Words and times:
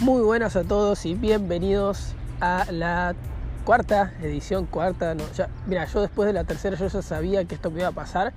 Muy 0.00 0.22
buenas 0.22 0.56
a 0.56 0.64
todos 0.64 1.04
y 1.04 1.14
bienvenidos 1.14 2.14
a 2.40 2.64
la 2.72 3.14
cuarta 3.66 4.14
edición, 4.22 4.64
cuarta, 4.64 5.14
no, 5.14 5.30
ya, 5.32 5.50
mira, 5.66 5.84
yo 5.84 6.00
después 6.00 6.26
de 6.26 6.32
la 6.32 6.44
tercera 6.44 6.74
yo 6.78 6.86
ya 6.86 7.02
sabía 7.02 7.44
que 7.44 7.54
esto 7.54 7.70
me 7.70 7.80
iba 7.80 7.88
a 7.88 7.92
pasar 7.92 8.32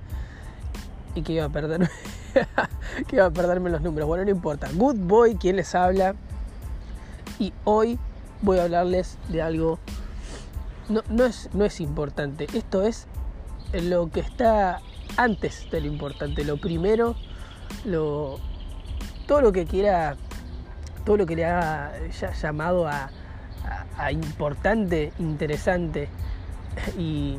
y 1.14 1.22
que 1.22 1.32
iba 1.32 1.46
a 1.46 1.48
perderme, 1.48 1.88
que 3.08 3.16
iba 3.16 3.24
a 3.24 3.30
perderme 3.30 3.70
los 3.70 3.80
números. 3.80 4.06
Bueno, 4.06 4.24
no 4.26 4.30
importa. 4.30 4.68
Good 4.74 4.96
Boy, 4.96 5.36
quien 5.36 5.56
les 5.56 5.74
habla. 5.74 6.14
Y 7.38 7.54
hoy 7.64 7.98
voy 8.42 8.58
a 8.58 8.64
hablarles 8.64 9.16
de 9.30 9.40
algo. 9.40 9.78
No, 10.90 11.00
no, 11.08 11.24
es, 11.24 11.48
no 11.54 11.64
es 11.64 11.80
importante. 11.80 12.46
Esto 12.52 12.82
es 12.82 13.06
lo 13.72 14.10
que 14.10 14.20
está 14.20 14.80
antes 15.16 15.66
de 15.70 15.80
lo 15.80 15.86
importante. 15.86 16.44
Lo 16.44 16.58
primero, 16.58 17.16
lo, 17.86 18.38
todo 19.26 19.40
lo 19.40 19.52
que 19.52 19.64
quiera, 19.64 20.18
todo 21.04 21.16
lo 21.18 21.26
que 21.26 21.36
le 21.36 21.44
ha 21.44 21.92
llamado 22.40 22.88
a, 22.88 23.10
importante, 24.10 25.12
interesante. 25.18 26.08
Y 26.98 27.38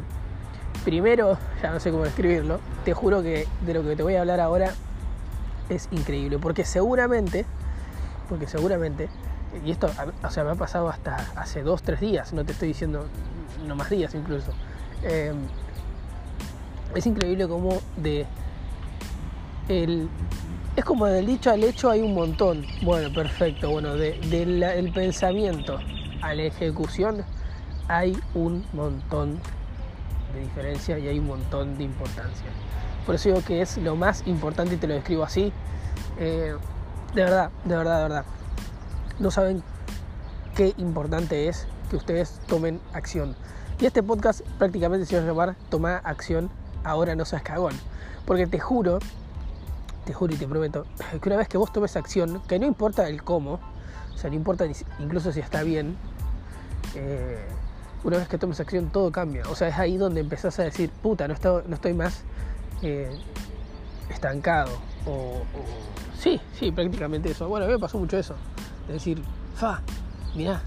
primero, 0.83 1.37
ya 1.61 1.71
no 1.71 1.79
sé 1.79 1.91
cómo 1.91 2.03
describirlo, 2.03 2.59
te 2.83 2.93
juro 2.93 3.21
que 3.21 3.47
de 3.65 3.73
lo 3.73 3.83
que 3.83 3.95
te 3.95 4.03
voy 4.03 4.15
a 4.15 4.21
hablar 4.21 4.39
ahora 4.39 4.71
es 5.69 5.89
increíble, 5.91 6.37
porque 6.39 6.63
seguramente, 6.63 7.45
porque 8.29 8.47
seguramente, 8.47 9.09
y 9.65 9.71
esto, 9.71 9.89
o 10.23 10.29
sea, 10.29 10.43
me 10.43 10.51
ha 10.51 10.55
pasado 10.55 10.89
hasta 10.89 11.15
hace 11.35 11.63
dos, 11.63 11.81
tres 11.81 11.99
días, 11.99 12.33
no 12.33 12.45
te 12.45 12.51
estoy 12.53 12.69
diciendo, 12.69 13.05
no 13.67 13.75
más 13.75 13.89
días 13.89 14.13
incluso, 14.13 14.51
eh, 15.03 15.33
es 16.93 17.05
increíble 17.05 17.47
como 17.47 17.79
de 17.97 18.25
el 19.67 20.07
es 20.75 20.83
como 20.83 21.05
del 21.05 21.25
dicho 21.25 21.51
al 21.51 21.63
hecho 21.63 21.89
hay 21.89 22.01
un 22.01 22.13
montón. 22.13 22.65
Bueno, 22.81 23.13
perfecto. 23.13 23.69
Bueno, 23.69 23.93
del 23.95 24.29
de, 24.29 24.45
de 24.45 24.91
pensamiento 24.91 25.79
a 26.21 26.33
la 26.33 26.43
ejecución 26.43 27.23
hay 27.87 28.17
un 28.33 28.65
montón 28.73 29.39
de 30.33 30.41
diferencia 30.41 30.99
y 30.99 31.07
hay 31.07 31.19
un 31.19 31.27
montón 31.27 31.77
de 31.77 31.83
importancia. 31.83 32.47
Por 33.05 33.15
eso 33.15 33.29
digo 33.29 33.41
que 33.45 33.61
es 33.61 33.77
lo 33.77 33.95
más 33.95 34.23
importante 34.25 34.75
y 34.75 34.77
te 34.77 34.87
lo 34.87 34.95
describo 34.95 35.23
así. 35.23 35.53
Eh, 36.17 36.55
de 37.13 37.23
verdad, 37.23 37.51
de 37.63 37.77
verdad, 37.77 37.97
de 37.97 38.03
verdad. 38.03 38.25
No 39.19 39.31
saben 39.31 39.63
qué 40.55 40.73
importante 40.77 41.47
es 41.47 41.67
que 41.89 41.95
ustedes 41.95 42.41
tomen 42.47 42.81
acción. 42.93 43.35
Y 43.79 43.85
este 43.85 44.03
podcast 44.03 44.41
prácticamente 44.57 45.05
se 45.05 45.15
va 45.15 45.23
a 45.23 45.25
llamar 45.25 45.55
Toma 45.69 45.97
acción, 45.97 46.49
ahora 46.83 47.15
no 47.15 47.23
seas 47.23 47.43
cagón. 47.43 47.73
Porque 48.25 48.47
te 48.47 48.59
juro 48.59 48.99
te 50.05 50.13
juro 50.13 50.33
y 50.33 50.37
te 50.37 50.47
prometo, 50.47 50.85
que 51.21 51.29
una 51.29 51.37
vez 51.37 51.47
que 51.47 51.57
vos 51.57 51.71
tomes 51.73 51.95
acción, 51.95 52.41
que 52.47 52.59
no 52.59 52.65
importa 52.65 53.07
el 53.09 53.23
cómo, 53.23 53.59
o 54.13 54.17
sea, 54.17 54.29
no 54.29 54.35
importa 54.35 54.65
incluso 54.99 55.31
si 55.31 55.39
está 55.39 55.63
bien, 55.63 55.97
eh, 56.95 57.45
una 58.03 58.17
vez 58.17 58.27
que 58.27 58.37
tomes 58.37 58.59
acción 58.59 58.89
todo 58.91 59.11
cambia. 59.11 59.43
O 59.49 59.55
sea, 59.55 59.67
es 59.67 59.77
ahí 59.77 59.97
donde 59.97 60.21
empezás 60.21 60.57
a 60.59 60.63
decir, 60.63 60.89
puta, 60.89 61.27
no 61.27 61.33
estoy, 61.33 61.63
no 61.67 61.75
estoy 61.75 61.93
más 61.93 62.23
eh, 62.81 63.09
estancado. 64.09 64.71
O, 65.07 65.41
sí, 66.17 66.39
sí, 66.57 66.71
prácticamente 66.71 67.31
eso. 67.31 67.49
Bueno, 67.49 67.65
a 67.65 67.67
mí 67.67 67.73
me 67.73 67.79
pasó 67.79 67.97
mucho 67.97 68.17
eso. 68.17 68.35
De 68.87 68.93
decir, 68.93 69.21
fa, 69.55 69.81
mirá, 70.35 70.61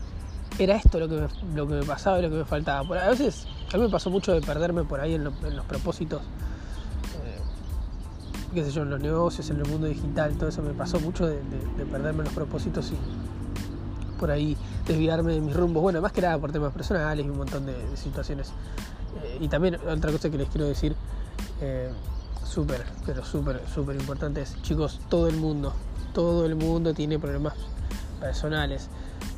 era 0.59 0.75
esto 0.75 0.99
lo 0.99 1.09
que 1.09 1.15
me, 1.15 1.29
lo 1.55 1.69
que 1.69 1.75
me 1.75 1.85
pasaba 1.85 2.19
y 2.19 2.23
lo 2.23 2.31
que 2.31 2.37
me 2.37 2.45
faltaba. 2.45 3.05
A 3.05 3.09
veces, 3.09 3.47
a 3.73 3.77
mí 3.77 3.85
me 3.85 3.89
pasó 3.89 4.11
mucho 4.11 4.33
de 4.33 4.41
perderme 4.41 4.83
por 4.83 5.01
ahí 5.01 5.15
en, 5.15 5.23
lo, 5.23 5.33
en 5.45 5.57
los 5.57 5.65
propósitos 5.65 6.23
qué 8.55 8.65
sé 8.65 8.71
yo, 8.71 8.83
en 8.83 8.91
los 8.91 9.01
negocios, 9.01 9.51
en 9.51 9.59
el 9.59 9.67
mundo 9.67 9.87
digital, 9.87 10.35
todo 10.37 10.49
eso 10.49 10.63
me 10.63 10.73
pasó 10.73 11.01
mucho 11.01 11.27
de, 11.27 11.37
de, 11.37 11.59
de 11.77 11.85
perderme 11.85 12.25
los 12.25 12.33
propósitos 12.33 12.91
y 12.93 12.97
por 14.19 14.31
ahí 14.31 14.57
desviarme 14.87 15.33
de 15.33 15.41
mis 15.41 15.55
rumbos. 15.55 15.83
Bueno, 15.83 16.01
más 16.03 16.13
que 16.13 16.21
nada 16.21 16.39
por 16.39 16.53
temas 16.53 16.73
personales 16.73 17.25
y 17.25 17.29
un 17.29 17.39
montón 17.39 17.65
de, 17.65 17.73
de 17.73 17.97
situaciones. 17.97 18.49
Eh, 19.23 19.39
y 19.41 19.49
también 19.49 19.77
otra 19.77 20.13
cosa 20.13 20.29
que 20.29 20.39
les 20.39 20.49
quiero 20.49 20.67
decir, 20.67 20.95
eh, 21.61 21.91
súper, 22.45 22.85
pero 23.07 23.25
súper, 23.25 23.63
súper 23.73 23.97
importante 23.97 24.43
es, 24.43 24.61
chicos, 24.63 25.01
todo 25.09 25.29
el 25.29 25.37
mundo, 25.37 25.73
todo 26.13 26.45
el 26.45 26.57
mundo 26.57 26.95
tiene 26.95 27.19
problemas 27.19 27.55
personales 28.21 28.89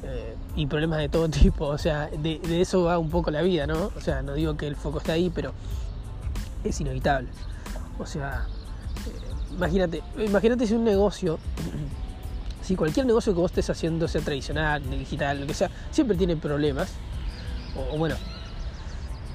eh, 0.02 0.34
y 0.56 0.66
problemas 0.66 0.98
de 0.98 1.08
todo 1.08 1.28
tipo. 1.28 1.66
O 1.66 1.78
sea, 1.78 2.08
de, 2.08 2.38
de 2.38 2.60
eso 2.60 2.84
va 2.84 2.98
un 2.98 3.10
poco 3.10 3.30
la 3.30 3.42
vida, 3.42 3.66
¿no? 3.66 3.90
O 3.96 4.00
sea, 4.00 4.22
no 4.22 4.34
digo 4.34 4.56
que 4.56 4.66
el 4.66 4.76
foco 4.76 4.98
esté 4.98 5.12
ahí, 5.12 5.30
pero 5.30 5.52
es 6.64 6.80
inevitable. 6.80 7.28
O 7.98 8.06
sea, 8.06 8.46
imagínate, 9.52 10.02
imagínate 10.18 10.66
si 10.66 10.74
un 10.74 10.84
negocio, 10.84 11.38
si 12.62 12.76
cualquier 12.76 13.06
negocio 13.06 13.34
que 13.34 13.40
vos 13.40 13.50
estés 13.50 13.68
haciendo, 13.70 14.08
sea 14.08 14.20
tradicional, 14.20 14.82
digital, 14.90 15.40
lo 15.40 15.46
que 15.46 15.54
sea, 15.54 15.70
siempre 15.90 16.16
tiene 16.16 16.36
problemas, 16.36 16.92
o, 17.76 17.98
bueno, 17.98 18.16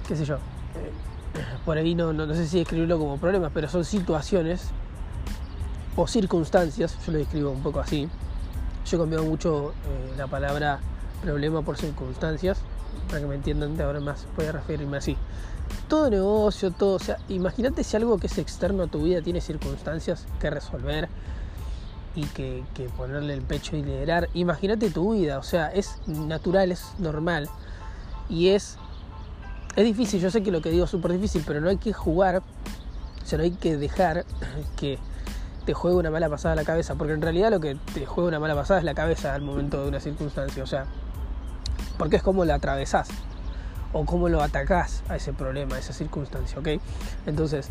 qué 0.08 0.16
sé 0.16 0.26
yo, 0.26 0.36
eh, 0.36 0.40
por 1.64 1.78
ahí 1.78 1.96
no, 1.96 2.14
no, 2.14 2.26
no, 2.26 2.34
sé 2.34 2.48
si 2.48 2.60
describirlo 2.60 2.98
como 2.98 3.18
problemas, 3.18 3.52
pero 3.54 3.70
son 3.70 3.86
situaciones 3.86 4.70
o 5.96 6.08
circunstancias, 6.08 6.98
yo 7.06 7.12
lo 7.12 7.18
describo 7.20 7.52
un 7.52 7.62
poco 7.62 7.80
así, 7.80 8.10
yo 8.86 8.98
he 8.98 9.00
cambiado 9.00 9.26
mucho 9.26 9.72
eh, 9.72 10.14
la 10.18 10.28
palabra 10.28 10.80
problema 11.22 11.62
por 11.62 11.78
circunstancias, 11.78 12.60
que 13.20 13.28
me 13.28 13.36
entiendan 13.36 13.78
de 13.78 13.84
ahora 13.84 14.00
más, 14.00 14.26
voy 14.36 14.46
referirme 14.48 14.98
así 14.98 15.18
todo 15.88 16.10
negocio, 16.10 16.72
todo, 16.72 16.96
o 16.96 17.00
sea, 17.00 17.18
imagínate 17.30 17.84
si 17.84 17.96
algo 17.96 18.18
que 18.18 18.28
es 18.28 18.38
externo 18.38 18.84
a 18.84 18.88
tu 18.88 19.04
vida 19.04 19.22
tiene 19.22 19.42
circunstancias 19.42 20.26
que 20.40 20.50
resolver 20.50 21.10
y 22.16 22.24
que, 22.26 22.64
que, 22.74 22.86
ponerle 22.90 23.34
el 23.34 23.42
pecho 23.42 23.76
y 23.76 23.84
liderar. 23.84 24.30
Imagínate 24.34 24.90
tu 24.90 25.14
vida, 25.14 25.38
o 25.38 25.44
sea, 25.44 25.68
es 25.68 26.00
natural, 26.08 26.72
es 26.72 26.94
normal 26.98 27.50
y 28.30 28.50
es, 28.50 28.78
es 29.76 29.86
difícil, 29.86 30.22
yo 30.22 30.32
sé 30.32 30.42
que 30.42 30.52
lo 30.52 30.62
que 30.62 30.72
digo 30.72 30.86
es 30.86 30.92
súper 30.92 31.12
difícil, 31.12 31.44
pero 31.46 31.62
no 31.62 31.70
hay 31.70 31.78
que 31.78 31.94
jugar, 31.94 32.38
o 32.38 33.26
sea, 33.26 33.38
no 33.38 33.44
hay 33.44 33.52
que 33.52 33.78
dejar 33.78 34.26
que 34.76 34.98
te 35.66 35.74
juegue 35.74 35.98
una 35.98 36.12
mala 36.12 36.30
pasada 36.30 36.54
a 36.54 36.56
la 36.56 36.64
cabeza, 36.64 36.96
porque 36.96 37.14
en 37.14 37.22
realidad 37.22 37.52
lo 37.52 37.60
que 37.60 37.78
te 37.94 38.06
juega 38.06 38.30
una 38.30 38.40
mala 38.40 38.56
pasada 38.56 38.80
es 38.80 38.86
la 38.86 38.94
cabeza 38.94 39.34
al 39.34 39.42
momento 39.42 39.82
de 39.82 39.90
una 39.90 40.00
circunstancia, 40.00 40.64
o 40.64 40.68
sea, 40.68 40.86
porque 41.98 42.18
es 42.18 42.24
como 42.24 42.46
la 42.46 42.56
atravesás 42.56 43.10
o 43.94 44.06
cómo 44.06 44.30
lo 44.30 44.42
atacás 44.42 45.04
a 45.08 45.16
ese 45.16 45.34
problema, 45.34 45.76
a 45.76 45.80
esa 45.80 45.94
circunstancia, 45.94 46.60
¿ok? 46.60 46.68
Entonces, 47.26 47.70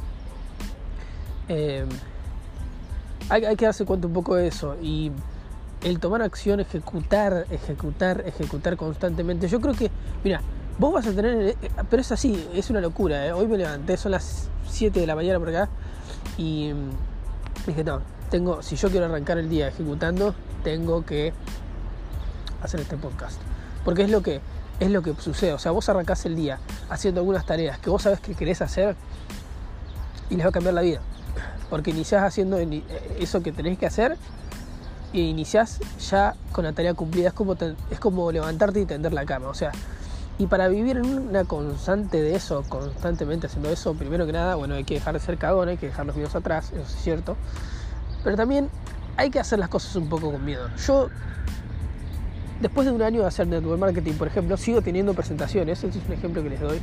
eh, 1.48 1.84
hay, 3.28 3.56
que 3.56 3.64
darse 3.64 3.84
cuenta 3.84 4.06
un 4.06 4.12
poco 4.12 4.34
de 4.34 4.46
eso 4.46 4.76
y 4.80 5.12
el 5.82 6.00
tomar 6.00 6.22
acción, 6.22 6.60
ejecutar, 6.60 7.46
ejecutar, 7.50 8.22
ejecutar 8.26 8.76
constantemente. 8.76 9.48
Yo 9.48 9.60
creo 9.60 9.74
que, 9.74 9.90
mira, 10.22 10.40
vos 10.78 10.94
vas 10.94 11.06
a 11.06 11.12
tener, 11.12 11.48
eh, 11.48 11.56
pero 11.90 12.00
es 12.00 12.10
así, 12.10 12.48
es 12.54 12.70
una 12.70 12.80
locura, 12.80 13.26
¿eh? 13.26 13.32
Hoy 13.32 13.46
me 13.46 13.58
levanté, 13.58 13.96
son 13.96 14.12
las 14.12 14.48
7 14.68 14.98
de 14.98 15.06
la 15.06 15.14
mañana 15.14 15.38
por 15.38 15.50
acá 15.50 15.68
y 16.38 16.72
dije, 17.66 17.84
no, 17.84 18.00
tengo, 18.30 18.62
si 18.62 18.76
yo 18.76 18.90
quiero 18.90 19.06
arrancar 19.06 19.38
el 19.38 19.48
día 19.48 19.68
ejecutando, 19.68 20.34
tengo 20.62 21.04
que 21.04 21.32
hacer 22.62 22.80
este 22.80 22.96
podcast. 22.96 23.38
Porque 23.84 24.02
es 24.02 24.10
lo 24.10 24.22
que 24.22 24.40
es 24.80 24.90
lo 24.90 25.02
que 25.02 25.14
sucede. 25.14 25.52
O 25.52 25.58
sea, 25.58 25.72
vos 25.72 25.88
arrancás 25.88 26.24
el 26.26 26.36
día 26.36 26.58
haciendo 26.90 27.20
algunas 27.20 27.46
tareas 27.46 27.78
que 27.78 27.90
vos 27.90 28.02
sabés 28.02 28.20
que 28.20 28.34
querés 28.34 28.60
hacer 28.62 28.96
y 30.30 30.36
les 30.36 30.44
va 30.44 30.50
a 30.50 30.52
cambiar 30.52 30.74
la 30.74 30.82
vida. 30.82 31.00
Porque 31.70 31.90
iniciás 31.90 32.22
haciendo 32.22 32.58
eso 32.58 33.42
que 33.42 33.52
tenés 33.52 33.78
que 33.78 33.86
hacer 33.86 34.16
y 35.12 35.22
iniciás 35.22 35.80
ya 36.10 36.34
con 36.52 36.64
la 36.64 36.72
tarea 36.72 36.94
cumplida. 36.94 37.28
Es 37.28 37.34
como, 37.34 37.56
es 37.90 38.00
como 38.00 38.32
levantarte 38.32 38.80
y 38.80 38.86
tender 38.86 39.12
la 39.12 39.24
cama. 39.24 39.48
O 39.48 39.54
sea, 39.54 39.72
y 40.38 40.46
para 40.46 40.68
vivir 40.68 40.96
en 40.96 41.28
una 41.28 41.44
constante 41.44 42.20
de 42.20 42.34
eso, 42.34 42.64
constantemente 42.68 43.46
haciendo 43.46 43.70
eso, 43.70 43.94
primero 43.94 44.26
que 44.26 44.32
nada, 44.32 44.56
bueno, 44.56 44.74
hay 44.74 44.84
que 44.84 44.94
dejar 44.94 45.14
de 45.14 45.20
ser 45.20 45.38
cagón, 45.38 45.68
hay 45.68 45.76
que 45.76 45.86
dejar 45.86 46.06
los 46.06 46.16
miedos 46.16 46.34
atrás, 46.34 46.72
eso 46.72 46.82
es 46.82 47.02
cierto. 47.02 47.36
Pero 48.24 48.36
también 48.36 48.68
hay 49.16 49.30
que 49.30 49.38
hacer 49.38 49.60
las 49.60 49.68
cosas 49.68 49.94
un 49.94 50.08
poco 50.08 50.32
con 50.32 50.44
miedo. 50.44 50.68
Yo 50.76 51.08
después 52.64 52.86
de 52.86 52.92
un 52.92 53.02
año 53.02 53.20
de 53.20 53.26
hacer 53.26 53.46
network 53.46 53.78
marketing, 53.78 54.14
por 54.14 54.26
ejemplo, 54.26 54.56
sigo 54.56 54.80
teniendo 54.80 55.12
presentaciones, 55.12 55.84
este 55.84 55.98
es 55.98 56.06
un 56.06 56.14
ejemplo 56.14 56.42
que 56.42 56.48
les 56.48 56.60
doy, 56.60 56.80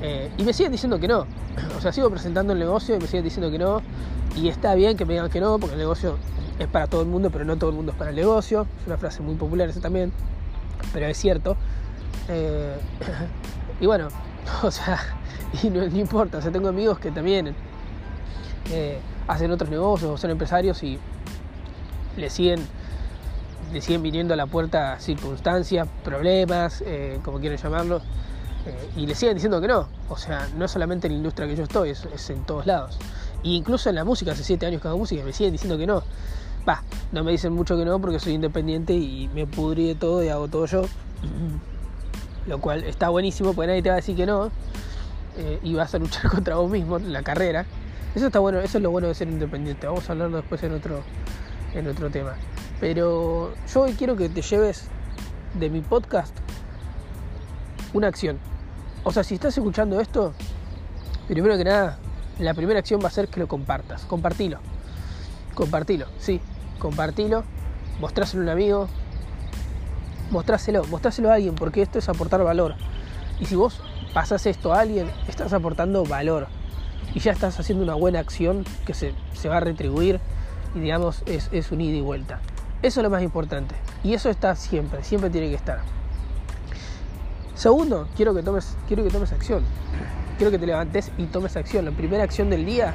eh, 0.00 0.30
y 0.38 0.44
me 0.44 0.54
siguen 0.54 0.72
diciendo 0.72 0.98
que 0.98 1.06
no. 1.06 1.26
O 1.76 1.80
sea, 1.82 1.92
sigo 1.92 2.08
presentando 2.08 2.54
el 2.54 2.58
negocio 2.58 2.96
y 2.96 2.98
me 2.98 3.06
siguen 3.06 3.22
diciendo 3.22 3.50
que 3.50 3.58
no. 3.58 3.82
Y 4.34 4.48
está 4.48 4.74
bien 4.74 4.96
que 4.96 5.04
me 5.04 5.12
digan 5.12 5.28
que 5.28 5.40
no, 5.40 5.58
porque 5.58 5.74
el 5.74 5.78
negocio 5.78 6.16
es 6.58 6.66
para 6.68 6.86
todo 6.86 7.02
el 7.02 7.08
mundo, 7.08 7.28
pero 7.30 7.44
no 7.44 7.58
todo 7.58 7.68
el 7.68 7.76
mundo 7.76 7.92
es 7.92 7.98
para 7.98 8.10
el 8.10 8.16
negocio. 8.16 8.66
Es 8.80 8.86
una 8.86 8.96
frase 8.96 9.20
muy 9.20 9.34
popular 9.34 9.68
esa 9.68 9.80
también, 9.80 10.10
pero 10.94 11.04
es 11.04 11.18
cierto. 11.18 11.54
Eh, 12.28 12.74
y 13.82 13.84
bueno, 13.84 14.08
o 14.62 14.70
sea, 14.70 14.98
y 15.62 15.68
no, 15.68 15.86
no, 15.86 15.98
importa, 15.98 16.38
o 16.38 16.40
sea, 16.40 16.50
tengo 16.50 16.68
amigos 16.68 16.98
que 16.98 17.10
también 17.10 17.54
eh, 18.70 18.98
hacen 19.28 19.50
otros 19.50 19.68
negocios 19.68 20.10
o 20.10 20.16
son 20.16 20.30
empresarios 20.30 20.82
y 20.82 20.98
le 22.16 22.30
siguen 22.30 22.60
le 23.74 23.80
siguen 23.80 24.02
viniendo 24.02 24.34
a 24.34 24.36
la 24.36 24.46
puerta 24.46 25.00
circunstancias, 25.00 25.88
problemas, 26.04 26.82
eh, 26.86 27.18
como 27.24 27.40
quieran 27.40 27.58
llamarlo, 27.58 27.96
eh, 28.66 28.90
y 28.96 29.06
le 29.06 29.16
siguen 29.16 29.34
diciendo 29.34 29.60
que 29.60 29.66
no. 29.66 29.88
O 30.08 30.16
sea, 30.16 30.48
no 30.56 30.64
es 30.64 30.70
solamente 30.70 31.08
en 31.08 31.14
la 31.14 31.16
industria 31.16 31.48
que 31.48 31.56
yo 31.56 31.64
estoy, 31.64 31.90
es, 31.90 32.30
en 32.30 32.44
todos 32.44 32.66
lados. 32.66 32.98
E 33.42 33.48
incluso 33.48 33.88
en 33.88 33.96
la 33.96 34.04
música, 34.04 34.30
hace 34.30 34.44
siete 34.44 34.64
años 34.64 34.80
que 34.80 34.86
hago 34.86 34.96
música, 34.96 35.24
me 35.24 35.32
siguen 35.32 35.52
diciendo 35.52 35.76
que 35.76 35.88
no. 35.88 36.04
Va, 36.66 36.82
no 37.10 37.24
me 37.24 37.32
dicen 37.32 37.52
mucho 37.52 37.76
que 37.76 37.84
no 37.84 38.00
porque 38.00 38.20
soy 38.20 38.34
independiente 38.34 38.94
y 38.94 39.28
me 39.34 39.44
pudrí 39.44 39.94
todo 39.96 40.22
y 40.22 40.28
hago 40.28 40.46
todo 40.46 40.66
yo. 40.66 40.82
Lo 42.46 42.60
cual 42.60 42.84
está 42.84 43.08
buenísimo 43.08 43.54
porque 43.54 43.66
nadie 43.66 43.82
te 43.82 43.88
va 43.88 43.94
a 43.94 43.96
decir 43.96 44.14
que 44.14 44.24
no. 44.24 44.52
Eh, 45.36 45.58
y 45.64 45.74
vas 45.74 45.92
a 45.96 45.98
luchar 45.98 46.30
contra 46.30 46.54
vos 46.54 46.70
mismo 46.70 46.98
en 46.98 47.12
la 47.12 47.24
carrera. 47.24 47.66
Eso 48.14 48.26
está 48.26 48.38
bueno, 48.38 48.60
eso 48.60 48.78
es 48.78 48.82
lo 48.84 48.92
bueno 48.92 49.08
de 49.08 49.14
ser 49.14 49.28
independiente. 49.28 49.88
Vamos 49.88 50.08
a 50.08 50.12
hablarlo 50.12 50.36
después 50.36 50.62
en 50.62 50.74
otro, 50.74 51.02
en 51.74 51.88
otro 51.88 52.08
tema. 52.08 52.36
Pero 52.80 53.54
yo 53.72 53.80
hoy 53.80 53.92
quiero 53.92 54.16
que 54.16 54.28
te 54.28 54.42
lleves 54.42 54.88
de 55.58 55.70
mi 55.70 55.80
podcast 55.80 56.36
una 57.92 58.08
acción. 58.08 58.38
O 59.04 59.12
sea, 59.12 59.22
si 59.22 59.34
estás 59.34 59.56
escuchando 59.56 60.00
esto, 60.00 60.34
primero 61.28 61.56
que 61.56 61.64
nada, 61.64 61.98
la 62.38 62.54
primera 62.54 62.80
acción 62.80 63.00
va 63.02 63.08
a 63.08 63.10
ser 63.10 63.28
que 63.28 63.40
lo 63.40 63.46
compartas. 63.46 64.04
Compartilo. 64.04 64.58
Compartilo, 65.54 66.06
sí. 66.18 66.40
Compartilo. 66.78 67.44
Mostráselo 68.00 68.42
a 68.42 68.44
un 68.44 68.50
amigo. 68.50 68.88
Mostráselo. 70.30 70.84
Mostráselo 70.84 71.30
a 71.30 71.34
alguien 71.34 71.54
porque 71.54 71.82
esto 71.82 71.98
es 71.98 72.08
aportar 72.08 72.42
valor. 72.42 72.74
Y 73.38 73.46
si 73.46 73.54
vos 73.54 73.80
pasas 74.12 74.46
esto 74.46 74.72
a 74.72 74.80
alguien, 74.80 75.10
estás 75.28 75.52
aportando 75.52 76.04
valor. 76.04 76.48
Y 77.14 77.20
ya 77.20 77.32
estás 77.32 77.60
haciendo 77.60 77.84
una 77.84 77.94
buena 77.94 78.18
acción 78.18 78.64
que 78.84 78.94
se, 78.94 79.14
va 79.48 79.58
a 79.58 79.60
retribuir 79.60 80.18
y 80.74 80.80
digamos 80.80 81.22
es, 81.26 81.48
es 81.52 81.70
un 81.70 81.80
ida 81.80 81.96
y 81.96 82.00
vuelta. 82.00 82.40
Eso 82.84 83.00
es 83.00 83.04
lo 83.04 83.08
más 83.08 83.22
importante. 83.22 83.74
Y 84.02 84.12
eso 84.12 84.28
está 84.28 84.54
siempre, 84.54 85.02
siempre 85.02 85.30
tiene 85.30 85.48
que 85.48 85.54
estar. 85.54 85.80
Segundo, 87.54 88.08
quiero 88.14 88.34
que 88.34 88.42
tomes, 88.42 88.76
quiero 88.86 89.02
que 89.02 89.08
tomes 89.08 89.32
acción. 89.32 89.64
Quiero 90.36 90.50
que 90.50 90.58
te 90.58 90.66
levantes 90.66 91.10
y 91.16 91.24
tomes 91.24 91.56
acción. 91.56 91.86
La 91.86 91.92
primera 91.92 92.22
acción 92.22 92.50
del 92.50 92.66
día, 92.66 92.94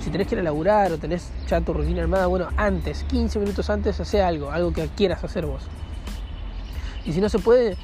si 0.00 0.10
tenés 0.10 0.26
que 0.26 0.34
ir 0.34 0.40
a 0.40 0.42
laburar 0.42 0.90
o 0.90 0.98
tenés 0.98 1.30
ya 1.46 1.60
tu 1.60 1.72
rutina 1.72 2.02
armada, 2.02 2.26
bueno, 2.26 2.48
antes, 2.56 3.04
15 3.04 3.38
minutos 3.38 3.70
antes, 3.70 4.00
hace 4.00 4.20
algo, 4.20 4.50
algo 4.50 4.72
que 4.72 4.88
quieras 4.88 5.22
hacer 5.22 5.46
vos. 5.46 5.62
Y 7.04 7.12
si 7.12 7.20
no 7.20 7.28
se 7.28 7.38
puede, 7.38 7.76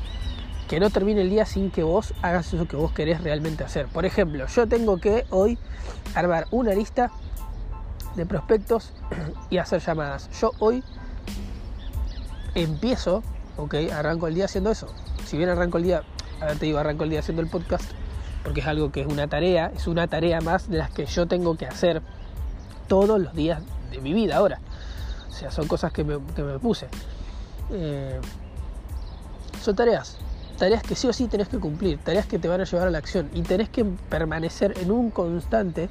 que 0.68 0.80
no 0.80 0.90
termine 0.90 1.20
el 1.20 1.30
día 1.30 1.46
sin 1.46 1.70
que 1.70 1.84
vos 1.84 2.14
hagas 2.20 2.52
eso 2.52 2.66
que 2.66 2.74
vos 2.74 2.90
querés 2.90 3.22
realmente 3.22 3.62
hacer. 3.62 3.86
Por 3.86 4.04
ejemplo, 4.06 4.44
yo 4.48 4.66
tengo 4.66 4.96
que 4.96 5.24
hoy 5.30 5.56
armar 6.16 6.48
una 6.50 6.74
lista 6.74 7.12
de 8.16 8.26
prospectos 8.26 8.92
y 9.50 9.58
hacer 9.58 9.80
llamadas. 9.80 10.28
Yo 10.40 10.50
hoy 10.58 10.82
empiezo, 12.54 13.22
ok, 13.56 13.74
arranco 13.92 14.28
el 14.28 14.34
día 14.34 14.46
haciendo 14.46 14.70
eso. 14.70 14.88
Si 15.26 15.36
bien 15.36 15.48
arranco 15.48 15.78
el 15.78 15.84
día 15.84 16.02
ver, 16.44 16.58
te 16.58 16.66
digo, 16.66 16.78
arranco 16.78 17.04
el 17.04 17.10
día 17.10 17.20
haciendo 17.20 17.42
el 17.42 17.48
podcast, 17.48 17.84
porque 18.42 18.60
es 18.60 18.66
algo 18.66 18.92
que 18.92 19.00
es 19.00 19.06
una 19.06 19.26
tarea, 19.28 19.72
es 19.74 19.86
una 19.86 20.06
tarea 20.06 20.40
más 20.40 20.68
de 20.68 20.78
las 20.78 20.90
que 20.90 21.06
yo 21.06 21.26
tengo 21.26 21.56
que 21.56 21.66
hacer 21.66 22.02
todos 22.88 23.18
los 23.20 23.34
días 23.34 23.62
de 23.90 24.00
mi 24.00 24.12
vida 24.12 24.36
ahora. 24.36 24.60
O 25.28 25.32
sea, 25.32 25.50
son 25.50 25.66
cosas 25.66 25.92
que 25.92 26.04
me, 26.04 26.18
puse. 26.60 26.88
Eh, 27.70 28.20
son 29.60 29.74
tareas, 29.74 30.18
tareas 30.58 30.82
que 30.82 30.94
sí 30.94 31.08
o 31.08 31.12
sí 31.12 31.26
tenés 31.26 31.48
que 31.48 31.58
cumplir, 31.58 31.98
tareas 31.98 32.26
que 32.26 32.38
te 32.38 32.48
van 32.48 32.60
a 32.60 32.64
llevar 32.64 32.88
a 32.88 32.90
la 32.90 32.98
acción 32.98 33.30
y 33.32 33.42
tenés 33.42 33.70
que 33.70 33.84
permanecer 33.84 34.74
en 34.78 34.92
un 34.92 35.10
constante 35.10 35.88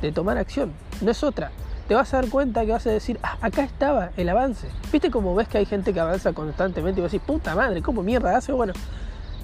de 0.00 0.12
tomar 0.12 0.38
acción, 0.38 0.72
no 1.02 1.10
es 1.10 1.22
otra. 1.22 1.52
Te 1.90 1.96
vas 1.96 2.14
a 2.14 2.18
dar 2.18 2.30
cuenta 2.30 2.64
que 2.64 2.70
vas 2.70 2.86
a 2.86 2.90
decir, 2.90 3.18
ah, 3.20 3.36
acá 3.40 3.64
estaba 3.64 4.10
el 4.16 4.28
avance. 4.28 4.68
¿Viste 4.92 5.10
cómo 5.10 5.34
ves 5.34 5.48
que 5.48 5.58
hay 5.58 5.66
gente 5.66 5.92
que 5.92 5.98
avanza 5.98 6.32
constantemente 6.32 7.00
y 7.00 7.02
vas 7.02 7.10
a 7.10 7.14
decir, 7.14 7.20
puta 7.20 7.56
madre, 7.56 7.82
¿cómo 7.82 8.00
mierda 8.04 8.36
hace? 8.36 8.52
Bueno, 8.52 8.74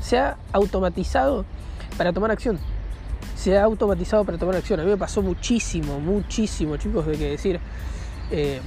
se 0.00 0.16
ha 0.16 0.36
automatizado 0.52 1.44
para 1.98 2.12
tomar 2.12 2.30
acción. 2.30 2.60
Se 3.34 3.58
ha 3.58 3.64
automatizado 3.64 4.24
para 4.24 4.38
tomar 4.38 4.54
acción. 4.54 4.78
A 4.78 4.84
mí 4.84 4.90
me 4.90 4.96
pasó 4.96 5.22
muchísimo, 5.22 5.98
muchísimo, 5.98 6.76
chicos, 6.76 7.04
de 7.04 7.18
que 7.18 7.30
decir, 7.30 7.58
eh, 8.30 8.60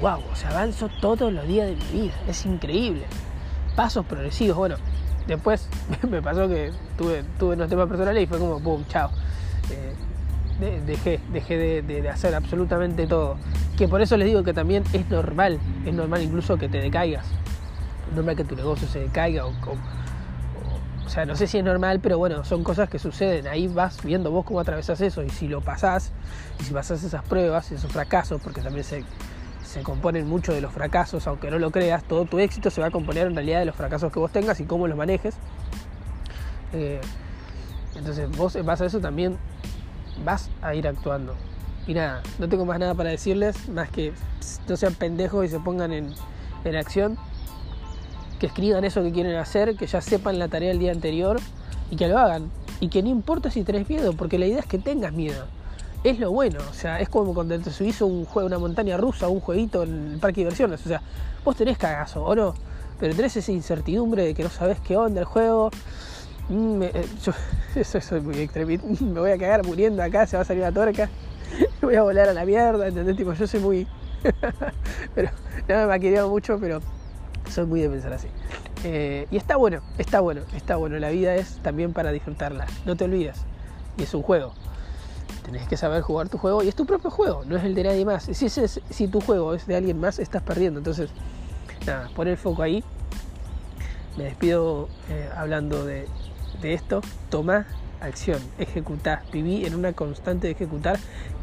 wow, 0.00 0.18
o 0.32 0.34
sea, 0.34 0.50
avanzo 0.50 0.90
todos 1.00 1.32
los 1.32 1.46
días 1.46 1.68
de 1.68 1.76
mi 1.76 2.02
vida. 2.02 2.14
Es 2.26 2.44
increíble. 2.44 3.04
Pasos 3.76 4.04
progresivos. 4.04 4.56
Bueno, 4.56 4.74
después 5.28 5.68
me 6.10 6.20
pasó 6.20 6.48
que 6.48 6.72
tuve, 6.98 7.22
tuve 7.38 7.54
unos 7.54 7.68
temas 7.68 7.86
personales 7.86 8.24
y 8.24 8.26
fue 8.26 8.40
como, 8.40 8.58
boom, 8.58 8.84
chao. 8.88 9.10
Eh, 9.70 9.94
dejé, 10.80 11.20
dejé 11.32 11.82
de, 11.82 12.08
hacer 12.08 12.34
absolutamente 12.34 13.06
todo. 13.06 13.36
Que 13.76 13.88
por 13.88 14.00
eso 14.00 14.16
les 14.16 14.28
digo 14.28 14.42
que 14.42 14.52
también 14.52 14.84
es 14.92 15.08
normal, 15.10 15.58
es 15.84 15.94
normal 15.94 16.22
incluso 16.22 16.56
que 16.56 16.68
te 16.68 16.78
decaigas. 16.78 17.26
Es 18.08 18.16
normal 18.16 18.36
que 18.36 18.44
tu 18.44 18.56
negocio 18.56 18.86
se 18.88 19.00
decaiga 19.00 19.46
o 19.46 19.52
o 21.12 21.14
sea, 21.14 21.26
no 21.26 21.36
sé 21.36 21.46
si 21.46 21.58
es 21.58 21.64
normal, 21.64 22.00
pero 22.00 22.16
bueno, 22.16 22.42
son 22.42 22.64
cosas 22.64 22.88
que 22.88 22.98
suceden. 22.98 23.46
Ahí 23.46 23.68
vas 23.68 24.02
viendo 24.02 24.30
vos 24.30 24.46
cómo 24.46 24.60
atravesas 24.60 24.98
eso 25.02 25.22
y 25.22 25.28
si 25.28 25.46
lo 25.46 25.60
pasás, 25.60 26.10
y 26.58 26.64
si 26.64 26.72
pasás 26.72 27.02
esas 27.02 27.22
pruebas, 27.22 27.70
esos 27.70 27.92
fracasos, 27.92 28.40
porque 28.40 28.62
también 28.62 28.82
se, 28.82 29.04
se 29.62 29.82
componen 29.82 30.26
mucho 30.26 30.54
de 30.54 30.62
los 30.62 30.72
fracasos, 30.72 31.26
aunque 31.26 31.50
no 31.50 31.58
lo 31.58 31.70
creas, 31.70 32.02
todo 32.04 32.24
tu 32.24 32.38
éxito 32.38 32.70
se 32.70 32.80
va 32.80 32.86
a 32.86 32.90
componer 32.90 33.26
en 33.26 33.34
realidad 33.34 33.58
de 33.58 33.66
los 33.66 33.76
fracasos 33.76 34.10
que 34.10 34.18
vos 34.20 34.32
tengas 34.32 34.58
y 34.60 34.64
cómo 34.64 34.86
los 34.86 34.96
manejes. 34.96 35.34
Eh, 36.72 37.00
entonces 37.94 38.34
vos 38.36 38.56
en 38.56 38.64
base 38.64 38.84
a 38.84 38.86
eso 38.86 39.00
también 39.00 39.36
vas 40.24 40.50
a 40.62 40.74
ir 40.74 40.86
actuando. 40.86 41.34
Y 41.86 41.94
nada, 41.94 42.22
no 42.38 42.48
tengo 42.48 42.64
más 42.64 42.78
nada 42.78 42.94
para 42.94 43.10
decirles, 43.10 43.68
más 43.68 43.90
que 43.90 44.12
no 44.68 44.76
sean 44.76 44.94
pendejos 44.94 45.44
y 45.44 45.48
se 45.48 45.58
pongan 45.58 45.92
en, 45.92 46.14
en 46.64 46.76
acción 46.76 47.18
que 48.42 48.46
escriban 48.46 48.82
eso 48.84 49.04
que 49.04 49.12
quieren 49.12 49.36
hacer, 49.36 49.76
que 49.76 49.86
ya 49.86 50.00
sepan 50.00 50.36
la 50.40 50.48
tarea 50.48 50.70
del 50.70 50.80
día 50.80 50.90
anterior 50.90 51.38
y 51.92 51.96
que 51.96 52.08
lo 52.08 52.18
hagan. 52.18 52.50
Y 52.80 52.88
que 52.88 53.00
no 53.00 53.08
importa 53.08 53.52
si 53.52 53.62
tenés 53.62 53.88
miedo, 53.88 54.14
porque 54.14 54.36
la 54.36 54.46
idea 54.46 54.58
es 54.58 54.66
que 54.66 54.78
tengas 54.78 55.12
miedo. 55.12 55.46
Es 56.02 56.18
lo 56.18 56.32
bueno, 56.32 56.58
o 56.68 56.74
sea, 56.74 56.98
es 56.98 57.08
como 57.08 57.34
cuando 57.34 57.56
te 57.60 57.70
subís 57.70 58.02
un 58.02 58.24
juego, 58.24 58.48
una 58.48 58.58
montaña 58.58 58.96
rusa, 58.96 59.28
un 59.28 59.38
jueguito 59.38 59.84
en 59.84 60.14
el 60.14 60.18
parque 60.18 60.40
de 60.40 60.46
diversiones. 60.46 60.84
O 60.84 60.88
sea, 60.88 61.00
vos 61.44 61.54
tenés 61.54 61.78
cagazo, 61.78 62.24
¿o 62.24 62.34
no? 62.34 62.54
Pero 62.98 63.14
tenés 63.14 63.36
esa 63.36 63.52
incertidumbre 63.52 64.24
de 64.24 64.34
que 64.34 64.42
no 64.42 64.50
sabes 64.50 64.80
qué 64.80 64.96
onda 64.96 65.20
el 65.20 65.26
juego. 65.26 65.70
Mm, 66.48 66.82
eh, 66.82 67.06
yo, 67.24 67.32
eso 67.74 68.00
soy 68.00 68.20
muy 68.20 68.38
extremista. 68.38 68.86
Me 69.04 69.20
voy 69.20 69.30
a 69.30 69.38
cagar 69.38 69.64
muriendo 69.64 70.02
acá, 70.02 70.26
se 70.26 70.36
va 70.36 70.42
a 70.42 70.44
salir 70.44 70.62
la 70.62 70.72
torca. 70.72 71.08
voy 71.82 71.96
a 71.96 72.02
volar 72.02 72.28
a 72.28 72.32
la 72.32 72.44
mierda, 72.44 72.88
¿entendés? 72.88 73.16
Tipo, 73.16 73.32
yo 73.32 73.46
soy 73.46 73.60
muy. 73.60 73.86
pero 75.14 75.30
no 75.68 75.74
me 75.76 75.86
maquineo 75.86 76.28
mucho, 76.28 76.58
pero 76.60 76.80
soy 77.50 77.66
muy 77.66 77.80
de 77.80 77.88
pensar 77.88 78.12
así. 78.12 78.28
Eh, 78.84 79.26
y 79.30 79.36
está 79.36 79.56
bueno, 79.56 79.80
está 79.98 80.20
bueno, 80.20 80.42
está 80.54 80.76
bueno. 80.76 80.98
La 80.98 81.10
vida 81.10 81.34
es 81.34 81.58
también 81.62 81.92
para 81.92 82.12
disfrutarla. 82.12 82.66
No 82.84 82.96
te 82.96 83.04
olvides. 83.04 83.38
Y 83.96 84.04
es 84.04 84.14
un 84.14 84.22
juego. 84.22 84.54
Tenés 85.44 85.66
que 85.68 85.76
saber 85.76 86.02
jugar 86.02 86.28
tu 86.28 86.38
juego 86.38 86.62
y 86.62 86.68
es 86.68 86.74
tu 86.74 86.86
propio 86.86 87.10
juego, 87.10 87.44
no 87.44 87.56
es 87.56 87.64
el 87.64 87.74
de 87.74 87.82
nadie 87.82 88.04
más. 88.04 88.24
Si, 88.24 88.48
si 88.48 89.08
tu 89.08 89.20
juego 89.20 89.54
es 89.54 89.66
de 89.66 89.76
alguien 89.76 89.98
más, 89.98 90.20
estás 90.20 90.42
perdiendo. 90.42 90.78
Entonces, 90.78 91.10
nada, 91.84 92.08
pon 92.14 92.28
el 92.28 92.36
foco 92.36 92.62
ahí. 92.62 92.84
Me 94.16 94.24
despido 94.24 94.88
eh, 95.08 95.28
hablando 95.36 95.84
de, 95.84 96.06
de 96.60 96.74
esto. 96.74 97.00
Toma 97.30 97.66
acción, 98.00 98.40
ejecutar. 98.58 99.22
Viví 99.32 99.64
en 99.64 99.74
una 99.74 99.92
constante 99.92 100.48
de 100.48 100.52
ejecutar, 100.52 100.98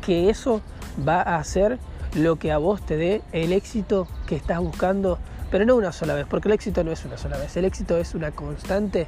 que 0.05 0.29
eso 0.29 0.61
va 1.07 1.21
a 1.21 1.37
hacer 1.37 1.79
lo 2.15 2.37
que 2.37 2.51
a 2.51 2.57
vos 2.57 2.85
te 2.85 2.97
dé 2.97 3.21
el 3.31 3.53
éxito 3.53 4.07
que 4.25 4.35
estás 4.35 4.59
buscando 4.59 5.19
pero 5.51 5.65
no 5.65 5.75
una 5.75 5.91
sola 5.91 6.13
vez, 6.13 6.27
porque 6.29 6.47
el 6.47 6.53
éxito 6.53 6.83
no 6.83 6.91
es 6.91 7.03
una 7.05 7.17
sola 7.17 7.37
vez, 7.37 7.55
el 7.57 7.65
éxito 7.65 7.97
es 7.97 8.13
una 8.13 8.31
constante 8.31 9.07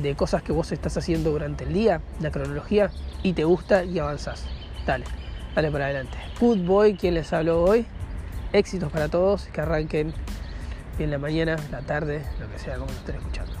de 0.00 0.14
cosas 0.14 0.42
que 0.42 0.52
vos 0.52 0.72
estás 0.72 0.96
haciendo 0.96 1.30
durante 1.30 1.64
el 1.64 1.72
día, 1.72 2.00
la 2.20 2.30
cronología, 2.30 2.90
y 3.22 3.32
te 3.32 3.44
gusta 3.44 3.84
y 3.84 3.98
avanzás. 3.98 4.44
Dale, 4.86 5.04
dale 5.54 5.70
para 5.70 5.86
adelante. 5.86 6.18
Good 6.40 6.96
quien 6.98 7.14
les 7.14 7.32
habló 7.32 7.62
hoy, 7.62 7.86
éxitos 8.52 8.90
para 8.90 9.08
todos, 9.08 9.46
que 9.46 9.60
arranquen 9.60 10.12
en 10.98 11.10
la 11.10 11.18
mañana, 11.18 11.56
la 11.70 11.80
tarde, 11.82 12.24
lo 12.40 12.50
que 12.50 12.58
sea, 12.58 12.74
como 12.74 12.90
lo 12.90 12.96
estén 12.98 13.16
escuchando. 13.16 13.52